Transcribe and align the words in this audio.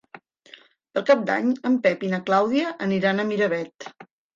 Per 0.95 1.03
Cap 1.11 1.21
d'Any 1.29 1.53
en 1.73 1.77
Pep 1.85 2.09
i 2.09 2.13
na 2.17 2.23
Clàudia 2.33 2.77
aniran 2.91 3.23
a 3.27 3.33
Miravet. 3.33 3.93